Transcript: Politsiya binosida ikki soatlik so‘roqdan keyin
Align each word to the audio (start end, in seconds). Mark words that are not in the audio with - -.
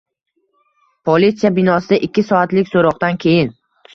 Politsiya 1.09 1.51
binosida 1.59 1.99
ikki 2.07 2.23
soatlik 2.31 2.73
so‘roqdan 2.75 3.21
keyin 3.27 3.55